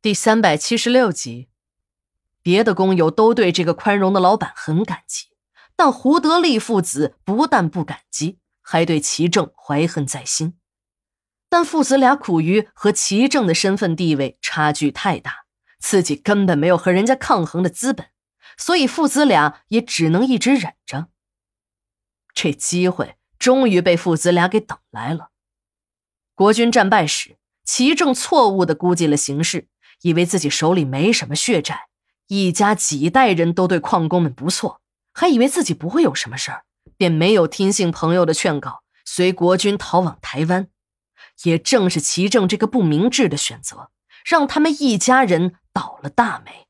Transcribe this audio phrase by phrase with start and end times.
[0.00, 1.48] 第三百七十六集，
[2.40, 5.26] 别的工友都对这个宽容的老板很感激，
[5.74, 10.56] 但胡德利父子不但不感激，还对齐正怀恨在心。
[11.48, 15.46] 但父子俩苦于和齐正的身份地位差距太大，
[15.80, 18.06] 自己根本没有和人家抗衡的资本，
[18.56, 21.08] 所以父子俩也只能一直忍着。
[22.32, 25.30] 这机会终于被父子俩给等来了。
[26.36, 29.66] 国军战败时，齐正错误的估计了形势，
[30.02, 31.88] 以为自己手里没什么血债，
[32.28, 34.80] 一家几代人都对矿工们不错，
[35.12, 36.64] 还以为自己不会有什么事儿，
[36.96, 40.68] 便没有听信朋友的劝告，随国军逃往台湾。
[41.44, 43.90] 也正是齐正这个不明智的选择，
[44.24, 46.66] 让他们一家人倒了大霉。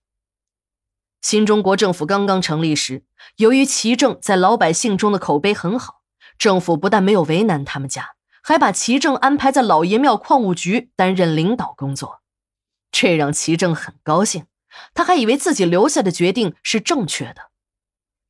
[1.22, 3.04] 新中国政府刚刚成立时，
[3.36, 6.02] 由于齐正在老百姓中的口碑很好，
[6.38, 8.10] 政府不但没有为难他们家。
[8.42, 12.20] 还把齐正安排在老爷庙矿务局担任领导工作，
[12.90, 14.46] 这让齐正很高兴。
[14.94, 17.50] 他还以为自己留下的决定是正确的。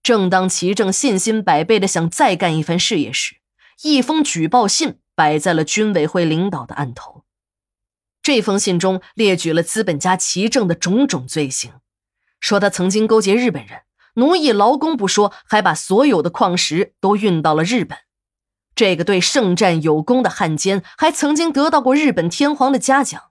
[0.03, 3.37] 正当齐正信心百倍的想再干一番事业时，
[3.83, 7.25] 一封举报信摆在了军委会领导的案头。
[8.23, 11.72] 这封信中列举了资本家齐正的种种罪行，
[12.41, 13.83] 说他曾经勾结日本人，
[14.15, 17.98] 奴役劳工不说，还把所有的矿石都运到了日本。
[18.75, 23.31] 这个对圣战有功的汉奸，还曾经得到过日本天皇的嘉奖。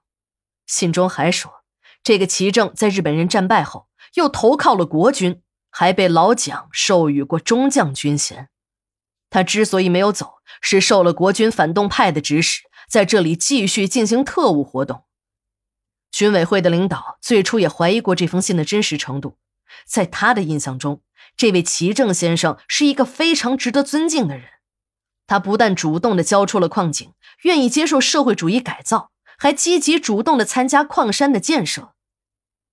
[0.67, 1.63] 信中还说，
[2.03, 8.49] 这个齐正在日本人战败后，又投靠了国军，还被老蒋授予过中将军衔。
[9.29, 15.05] 他之所以没有走，是受了国军反动派的指使，在这里继续进行特务活动。
[16.11, 19.37] 军委会的领导最初也怀疑过这封信的真实程度，
[19.85, 21.01] 在他的印象中，
[21.35, 24.49] 这位齐正先生是一个非常值得尊敬的人。
[25.27, 31.93] 他不但主动的交出了矿井，愿意接受社会主义改造，还积极主动的参加矿山的建设。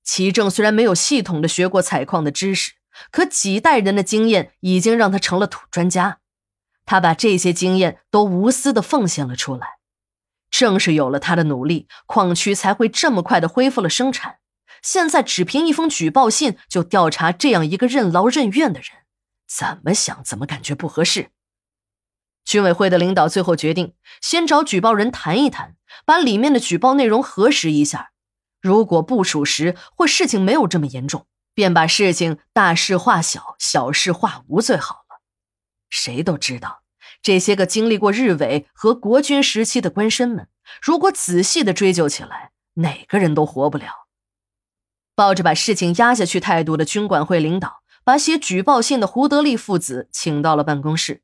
[0.03, 2.73] 齐正虽然没有系统的学过采矿的知识，
[3.11, 6.19] 可几代人的经验已经让他成了土专家。
[6.85, 9.79] 他把这些经验都无私的奉献了出来。
[10.51, 14.37] 正是有了他的努力，矿区才会这么快的恢复了生产。
[14.83, 18.91] 现在只凭一封举报信就调查这样一个任劳任怨的人，
[19.49, 21.31] 怎么想怎么感觉不合适。
[22.45, 28.11] 军委会的领导最后决定，先找举报人谈一谈，把里面的举报内容核实一下。
[28.61, 35.21] 如果不属实，或事情没有这么严重，便把事情大事化小，小事化无最好了。
[35.91, 36.83] 谁都知道，
[37.23, 40.49] 这些个经历过日伪和国军时期的官绅们，
[40.83, 44.07] 如果仔细的追究起来，哪个人都活不了。
[45.15, 51.23] 抱着把事情压下去态度的军管会领导，把写举报信的胡德利父子请到了办公室。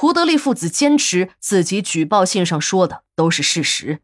[0.00, 4.00] 胡德利父子坚持自己举报信上说的都是事实。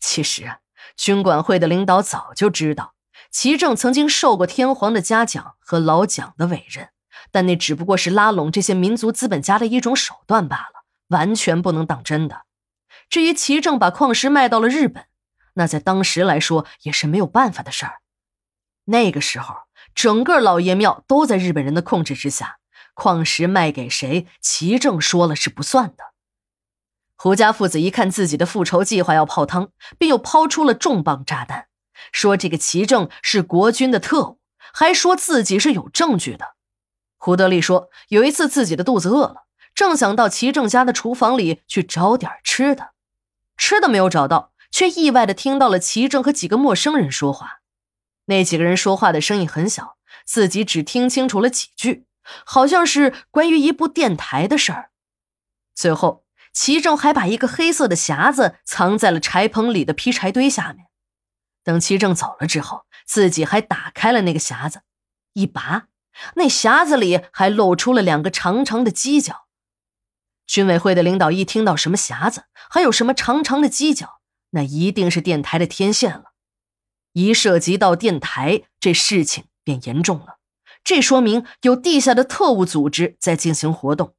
[0.00, 0.58] 其实啊，
[0.96, 2.94] 军管会的领导早就知道
[3.30, 6.88] 齐正曾经受过天皇的嘉奖和老蒋的委任，
[7.30, 12.42] 但那只不过是拉拢这些民族资本家的一种手段罢了，完全不能当真的。
[13.08, 15.04] 至于齐正把矿石卖到了日本，
[15.52, 18.00] 那在当时来说也是没有办法的事儿。
[18.86, 19.54] 那个时候，
[19.94, 22.58] 整个老爷庙都在日本人的控制之下。
[22.94, 26.14] 矿石卖给谁，齐正说了是不算的。
[27.16, 31.66] 胡家父子一看自己的复仇计划要泡汤，便又抛出了重磅炸弹，
[32.12, 34.38] 说这个齐正是国军的特务，
[34.72, 36.54] 还说自己是有证据的。
[37.16, 42.90] 胡德利说，有一次自己的肚子饿了，正想到齐正家的厨房里去找点吃的，
[43.56, 47.60] 吃的没有找到，却意外的听到了齐正和几个陌生人说话。
[48.26, 49.96] 那几个人说话的声音很小，
[50.26, 52.04] 自己只听清楚了几句。
[52.44, 54.90] 好像是关于一部电台的事儿。
[55.74, 60.86] 最后，齐正还把一个黑色的匣子藏在了柴棚里的劈柴堆下面。
[61.62, 64.82] 等齐正走了之后，自己还打开了那个匣子，
[65.32, 65.88] 一拔，
[66.36, 69.46] 那匣子里还露出了两个长长的犄角。
[70.46, 74.20] 军委会的领导一听到什么匣子，还有什么长长的犄角，
[74.50, 76.34] 那一定是电台的天线了。
[77.14, 80.38] 一涉及到电台，这事情便严重了。
[80.84, 84.14] 这说明有地下的特务组织在进行活动，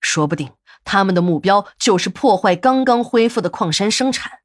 [0.00, 0.52] 说不定
[0.84, 4.38] 他们的目标就是破坏刚刚恢复的矿山生产。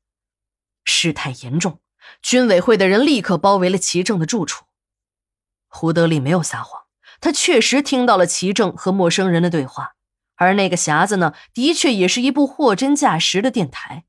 [0.84, 1.80] 事态严重，
[2.24, 4.66] 军委会的人立刻包围了齐正的住处。
[5.68, 6.81] 胡德利没有撒谎，
[7.22, 9.94] 他确实听到了齐正和陌生人的对话，
[10.36, 14.06] 而那个匣子呢，的确也是一部货真价实的电台，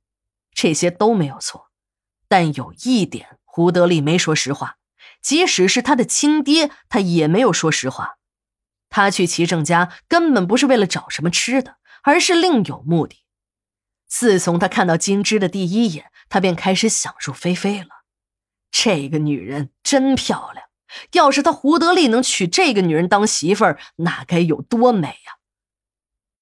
[0.54, 1.68] 这些都没有错。
[2.26, 4.78] 但有一点，胡德利没说实话。
[5.22, 8.16] 即使是他的亲爹，他也没有说实话。
[8.90, 13.24] 他去齐正家根本不是为了找什么吃的，而是另有目的。
[14.06, 17.88] 自从他看到金枝的第一眼，他便开始想入非非了。
[18.70, 20.66] 这个女人真漂亮，
[21.12, 25.38] 要是他胡德利能娶这个女人当媳妇儿，那该有多美呀！